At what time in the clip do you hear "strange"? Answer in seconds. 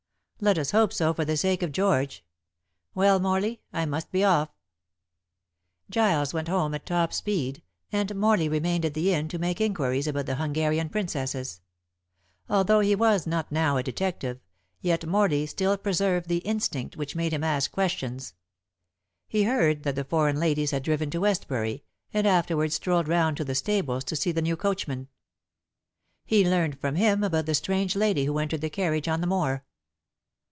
27.53-27.95